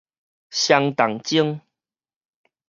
[0.49, 1.59] 雙銅鐘